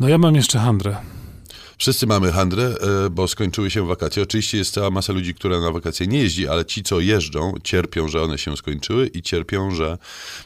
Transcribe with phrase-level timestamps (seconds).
[0.00, 0.96] No ja mam jeszcze handrę.
[1.80, 2.64] Wszyscy mamy handrę,
[3.06, 4.22] e, bo skończyły się wakacje.
[4.22, 8.08] Oczywiście jest cała masa ludzi, która na wakacje nie jeździ, ale ci, co jeżdżą, cierpią,
[8.08, 9.98] że one się skończyły i cierpią, że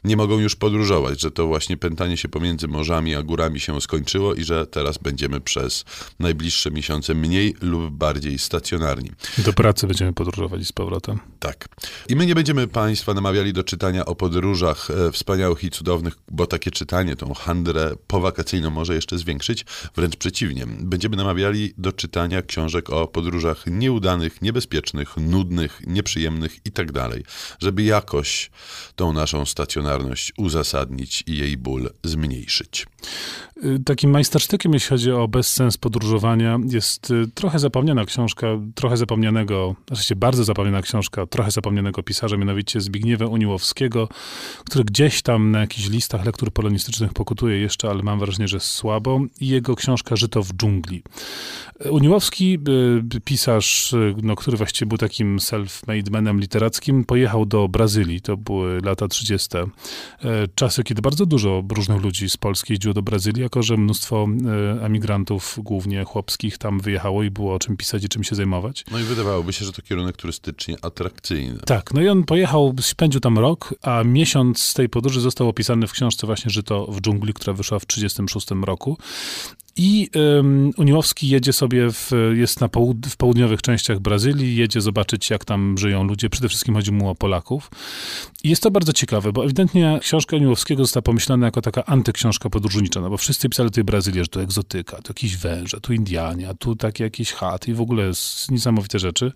[0.05, 4.35] nie mogą już podróżować, że to właśnie pętanie się pomiędzy morzami a górami się skończyło
[4.35, 5.85] i że teraz będziemy przez
[6.19, 9.11] najbliższe miesiące mniej lub bardziej stacjonarni.
[9.39, 11.19] Do pracy będziemy podróżować z powrotem.
[11.41, 11.69] Tak.
[12.09, 16.47] I my nie będziemy Państwa namawiali do czytania o podróżach e, wspaniałych i cudownych, bo
[16.47, 19.65] takie czytanie, tą handrę powakacyjną może jeszcze zwiększyć.
[19.97, 20.67] Wręcz przeciwnie.
[20.67, 27.21] Będziemy namawiali do czytania książek o podróżach nieudanych, niebezpiecznych, nudnych, nieprzyjemnych itd., tak
[27.61, 28.51] żeby jakoś
[28.97, 32.87] tą naszą stacjonarność uzasadnić i jej ból zmniejszyć.
[33.65, 39.75] Y, takim majstersztykiem, jeśli chodzi o bezsens podróżowania, jest y, trochę zapomniana książka, trochę zapomnianego,
[39.89, 44.09] znaczy bardzo zapomniana książka, trochę zapomnianego pisarza, mianowicie Zbigniewa Uniłowskiego,
[44.65, 49.21] który gdzieś tam na jakichś listach lektur polonistycznych pokutuje jeszcze, ale mam wrażenie, że słabo.
[49.41, 51.03] I jego książka Żyto w dżungli.
[51.91, 52.59] Uniłowski,
[53.17, 58.21] y, pisarz, no, który właściwie był takim self-made manem literackim, pojechał do Brazylii.
[58.21, 59.49] To były lata 30.
[60.55, 64.27] Czasy, kiedy bardzo dużo różnych ludzi z Polski jeździło do Brazylii, jako że mnóstwo
[64.79, 68.85] e, emigrantów, głównie chłopskich, tam wyjechało i było o czym pisać i czym się zajmować.
[68.91, 71.59] No i wydawałoby się, że to kierunek turystycznie atrakcyjny.
[71.67, 75.87] Tak, no i on pojechał, spędził tam rok, a miesiąc z tej podróży został opisany
[75.87, 78.99] w książce właśnie Żyto w dżungli, która wyszła w 1936 roku.
[79.77, 85.31] I um, Uniłowski jedzie sobie, w, jest na połud w południowych częściach Brazylii, jedzie zobaczyć,
[85.31, 86.31] jak tam żyją ludzie.
[86.31, 87.71] Przede wszystkim chodzi mu o Polaków.
[88.45, 93.01] I jest to bardzo ciekawe, bo ewidentnie książka Uniłowskiego została pomyślana jako taka antyksiążka podróżnicza,
[93.01, 96.55] no bo wszyscy pisali tutaj Brazylię, że tu egzotyka, tu jakieś węże, tu Indianie, a
[96.55, 98.11] tu takie jakieś chaty i w ogóle
[98.51, 99.33] niesamowite rzeczy.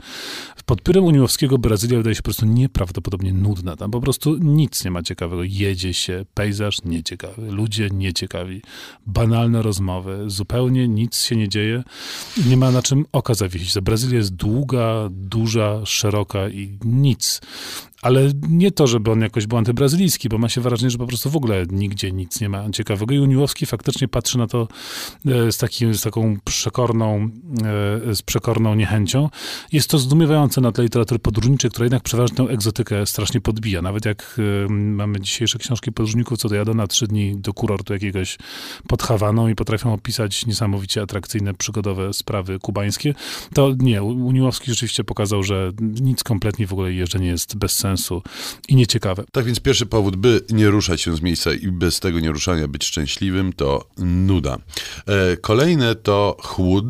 [0.66, 3.76] Pod pyrem Uniłowskiego Brazylia wydaje się po prostu nieprawdopodobnie nudna.
[3.76, 5.42] Tam po prostu nic nie ma ciekawego.
[5.44, 8.62] Jedzie się, pejzaż nieciekawy, ludzie nieciekawi,
[9.06, 11.82] banalne rozmowy, zupełnie nic się nie dzieje
[12.46, 13.80] nie ma na czym oka zawiesić.
[13.80, 17.40] Brazylia jest długa, duża, szeroka i nic.
[18.02, 21.30] Ale nie to, żeby on jakoś był antybrazylijski, bo ma się wrażenie, że po prostu
[21.30, 23.14] w ogóle nigdzie nic nie ma ciekawego.
[23.14, 24.68] I Uniłowski faktycznie patrzy na to
[25.26, 27.30] e, z, takim, z taką przekorną,
[28.08, 29.28] e, z przekorną niechęcią.
[29.72, 33.82] Jest to zdumiewające na tle literatury podróżniczej, która jednak przeważnie tę egzotykę strasznie podbija.
[33.82, 34.36] Nawet jak
[34.66, 38.38] e, mamy dzisiejsze książki podróżników, co dojadą na trzy dni do kurortu jakiegoś
[38.88, 43.14] pod Hawaną i potrafią opisać niesamowicie atrakcyjne, przygodowe sprawy kubańskie,
[43.54, 48.22] to nie, Uniłowski rzeczywiście pokazał, że nic kompletnie w ogóle jeżdżenie jest bez sensu sensu
[48.68, 49.24] i nieciekawe.
[49.32, 52.84] Tak więc pierwszy powód, by nie ruszać się z miejsca i bez tego nieruszania być
[52.84, 54.58] szczęśliwym, to nuda.
[55.06, 56.84] E, kolejne to chłód.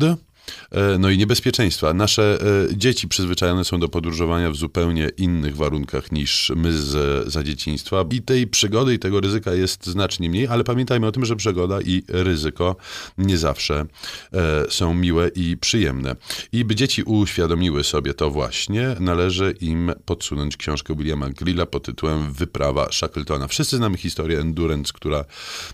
[0.71, 1.93] E, no i niebezpieczeństwa.
[1.93, 2.39] Nasze
[2.71, 8.05] e, dzieci przyzwyczajone są do podróżowania w zupełnie innych warunkach niż my z, za dzieciństwa
[8.11, 11.81] i tej przygody i tego ryzyka jest znacznie mniej, ale pamiętajmy o tym, że przygoda
[11.81, 12.75] i ryzyko
[13.17, 13.85] nie zawsze
[14.33, 16.15] e, są miłe i przyjemne.
[16.51, 22.33] I by dzieci uświadomiły sobie to właśnie, należy im podsunąć książkę Williama Grilla pod tytułem
[22.33, 23.47] Wyprawa Shackletona.
[23.47, 25.25] Wszyscy znamy historię Endurance, która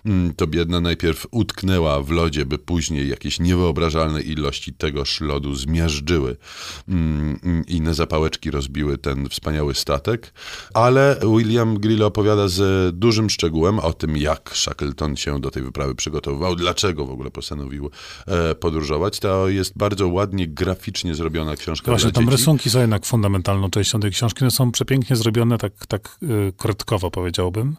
[0.05, 6.37] mm, to biedna najpierw utknęła w lodzie, by później jakieś niewyobrażalne ilości tego szlodu zmiażdżyły
[6.89, 10.33] mm, i na zapałeczki rozbiły ten wspaniały statek.
[10.73, 15.95] Ale William Grill opowiada z dużym szczegółem o tym, jak Shackleton się do tej wyprawy
[15.95, 17.89] przygotowywał, dlaczego w ogóle postanowił
[18.27, 19.19] e, podróżować.
[19.19, 24.11] To jest bardzo ładnie, graficznie zrobiona książka Właśnie, tam rysunki są jednak fundamentalną częścią tej
[24.11, 24.41] książki.
[24.41, 27.75] One są przepięknie zrobione, tak, tak yy, kredkowo powiedziałbym.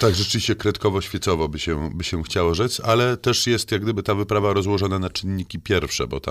[0.00, 4.14] Tak, rzeczywiście kredkowo-świecowo by się, by się chciało rzec, ale też jest jak gdyby ta
[4.14, 6.29] wyprawa rozłożona na czynniki pierwsze, bo tam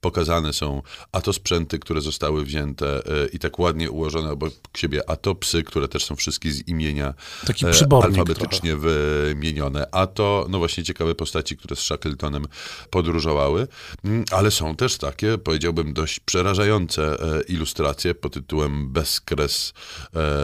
[0.00, 0.82] pokazane są
[1.12, 5.34] a to sprzęty, które zostały wzięte e, i tak ładnie ułożone obok siebie, a to
[5.34, 7.14] psy, które też są wszystkie z imienia
[7.46, 7.68] Taki e,
[8.02, 8.88] alfabetycznie trochę.
[9.34, 12.44] wymienione, a to no właśnie ciekawe postaci, które z Shackletonem
[12.90, 13.68] podróżowały,
[14.04, 19.72] mm, ale są też takie, powiedziałbym, dość przerażające e, ilustracje pod tytułem Bezkres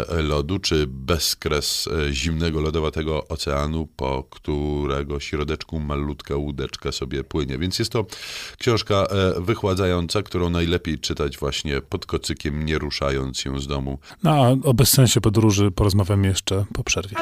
[0.08, 7.58] lodu, czy Bezkres zimnego lodowatego oceanu, po którego środeczku malutka łódeczka sobie płynie.
[7.58, 8.06] Więc jest to
[8.58, 13.98] książka E, wychładzająca, którą najlepiej czytać właśnie pod kocykiem, nie ruszając się z domu.
[14.22, 17.16] No a o bezsensie podróży porozmawiamy jeszcze po przerwie.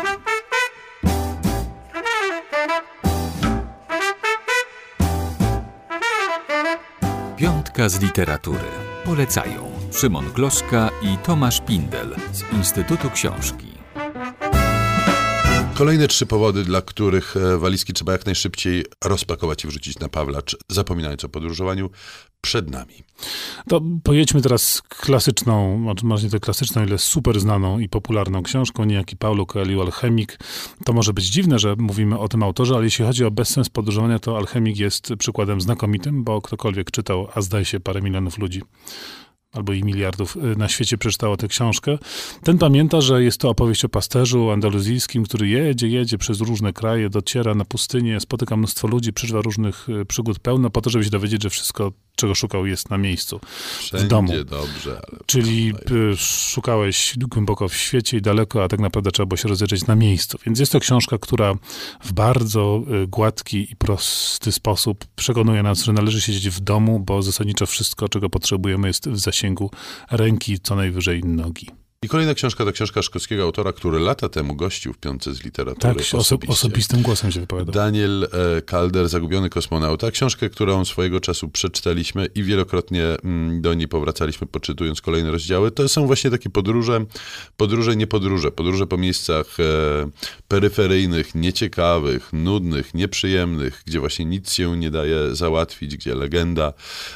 [7.37, 8.59] Piątka z literatury.
[9.05, 13.72] Polecają Szymon Gloszka i Tomasz Pindel z Instytutu Książki.
[15.82, 20.56] Kolejne trzy powody, dla których e, walizki trzeba jak najszybciej rozpakować i wrzucić na Pawlacz,
[20.69, 21.90] zapominając o podróżowaniu,
[22.40, 22.94] przed nami.
[23.69, 29.17] To pojedźmy teraz klasyczną, może nie to klasyczną, ile super znaną i popularną książką, niejaki
[29.17, 30.38] Paulo Coelho, Alchemik.
[30.84, 34.19] To może być dziwne, że mówimy o tym autorze, ale jeśli chodzi o bezsens podróżowania,
[34.19, 38.62] to Alchemik jest przykładem znakomitym, bo ktokolwiek czytał, a zdaje się parę milionów ludzi
[39.52, 41.99] albo i miliardów y, na świecie przeczytało tę książkę.
[42.43, 47.10] Ten pamięta, że jest to opowieść o pasterzu andaluzyjskim, który jedzie, jedzie przez różne kraje,
[47.10, 51.10] dociera na pustynię, spotyka mnóstwo ludzi, przeżywa różnych y, przygód pełno, po to, żeby się
[51.10, 53.41] dowiedzieć, że wszystko czego szukał, jest na miejscu,
[53.79, 54.32] Wszędzie w domu.
[54.44, 55.00] dobrze.
[55.26, 55.73] Czyli
[56.12, 59.94] y, szukałeś głęboko w świecie i daleko, a tak naprawdę trzeba było się rozejrzeć na
[59.97, 60.38] miejscu.
[60.47, 61.55] Więc jest to książka, która
[62.05, 67.23] w bardzo y, gładki i prosty sposób przekonuje nas, że należy siedzieć w domu, bo
[67.23, 69.70] zasadniczo wszystko, czego potrzebujemy, jest w zasięgu
[70.11, 71.81] ręki, co najwyżej nogi.
[72.04, 75.94] I kolejna książka to książka szkockiego autora, który lata temu gościł w Piątce z literatury.
[75.94, 77.75] Tak, oso osobistym głosem się wypowiadał.
[77.75, 80.10] Daniel e, Calder, Zagubiony kosmonauta.
[80.10, 85.70] Książkę, którą swojego czasu przeczytaliśmy i wielokrotnie mm, do niej powracaliśmy, poczytując kolejne rozdziały.
[85.70, 87.04] To są właśnie takie podróże,
[87.56, 88.50] podróże, nie podróże.
[88.50, 90.10] Podróże po miejscach e,
[90.49, 96.72] peryferyjnych, nieciekawych, nudnych, nieprzyjemnych, gdzie właśnie nic się nie daje załatwić, gdzie legenda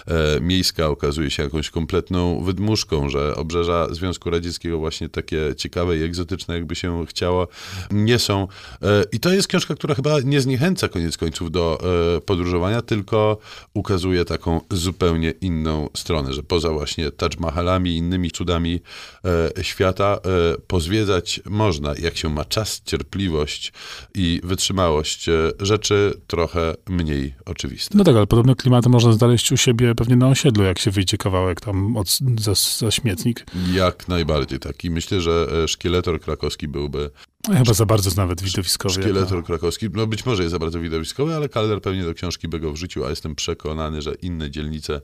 [0.07, 6.03] e, miejska okazuje się jakąś kompletną wydmuszką, że obrzeża Związku Radzieckiego właśnie takie ciekawe i
[6.03, 7.49] egzotyczne, jakby się chciało,
[7.91, 8.49] nie są.
[8.83, 11.79] E, I to jest książka, która chyba nie zniechęca koniec końców do
[12.17, 13.39] e, podróżowania, tylko
[13.75, 18.81] ukazuje taką zupełnie inną stronę, że poza właśnie Taj Mahalami i innymi cudami
[19.25, 20.19] e, świata
[20.67, 23.73] pozwiedzać można, jak się ma czas, cierpliwość
[24.15, 25.27] i wytrzymałość,
[25.61, 27.99] rzeczy trochę mniej oczywiste.
[27.99, 31.19] No tak, ale podobne klimaty można znaleźć u siebie pewnie na osiedlu, jak się wyjdzie
[31.19, 33.47] kawałek tam od, za, za śmietnik.
[33.73, 34.91] Jak najbardziej taki.
[34.91, 37.11] Myślę, że e, szkieletor krakowski byłby
[37.47, 38.95] Chyba za bardzo nawet widowiskowy.
[38.95, 42.61] Szkieletor krakowski, no być może jest za bardzo widowiskowy, ale Kalder pewnie do książki by
[42.61, 45.01] go wrzucił, a jestem przekonany, że inne dzielnice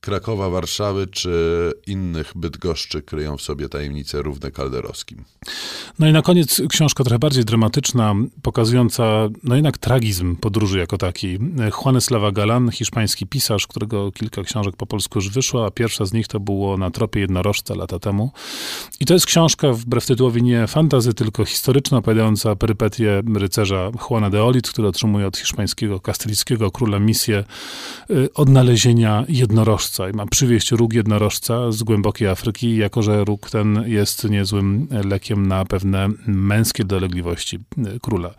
[0.00, 5.24] Krakowa, Warszawy czy innych Bydgoszczy kryją w sobie tajemnice równe kalderowskim.
[5.98, 11.38] No i na koniec książka trochę bardziej dramatyczna, pokazująca no jednak tragizm podróży jako taki.
[11.82, 16.12] Juan Eslava Galan, hiszpański pisarz, którego kilka książek po polsku już wyszło, a pierwsza z
[16.12, 18.32] nich to było Na tropie jednorożca lata temu.
[19.00, 24.30] I to jest książka wbrew tytułowi nie fantazy, tylko historyczna historyczna opowiadająca perypetie rycerza Juana
[24.30, 27.44] de Olit, który otrzymuje od hiszpańskiego, kastylickiego króla misję
[28.10, 33.84] y, odnalezienia jednorożca i ma przywieźć róg jednorożca z głębokiej Afryki, jako że róg ten
[33.86, 38.34] jest niezłym lekiem na pewne męskie dolegliwości y, króla.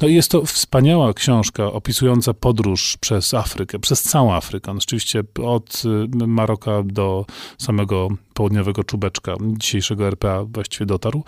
[0.00, 4.70] No i jest to wspaniała książka opisująca podróż przez Afrykę, przez całą Afrykę.
[4.70, 7.26] On rzeczywiście od y, Maroka do
[7.58, 8.08] samego
[8.38, 11.24] południowego czubeczka dzisiejszego RPA właściwie dotarł.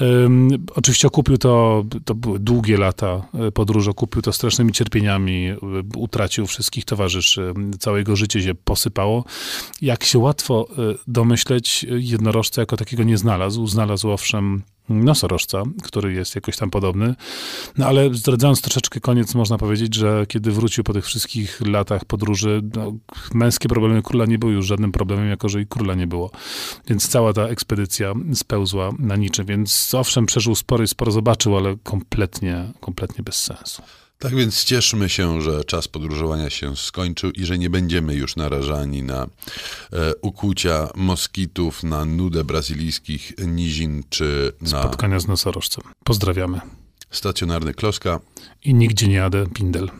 [0.00, 5.56] Um, oczywiście okupił to, to były długie lata e, podróży, okupił to strasznymi cierpieniami, e,
[5.96, 9.24] utracił wszystkich towarzyszy, całe jego życie się posypało.
[9.82, 13.66] Jak się łatwo e, domyśleć, jednorożca jako takiego nie znalazł.
[13.66, 17.14] Znalazł owszem nosorożca, który jest jakoś tam podobny.
[17.78, 22.62] No ale zdradzając troszeczkę koniec, można powiedzieć, że kiedy wrócił po tych wszystkich latach podróży,
[22.76, 22.92] no,
[23.34, 26.30] męskie problemy króla nie były już żadnym problemem, jako że i króla nie było.
[26.88, 29.46] Więc cała ta ekspedycja spełzła na niczym.
[29.46, 33.82] Więc owszem, przeżył sporo i sporo zobaczył, ale kompletnie, kompletnie bez sensu.
[34.18, 39.02] Tak więc cieszmy się, że czas podróżowania się skończył i że nie będziemy już narażani
[39.02, 39.28] na e,
[40.22, 44.82] ukłucia moskitów, na nudę brazylijskich nizin czy na...
[44.82, 45.84] Spotkania z nosorożcem.
[46.04, 46.60] Pozdrawiamy.
[47.10, 48.20] Stacjonarny Kloska.
[48.64, 49.90] I nigdzie nie jadę Pindel.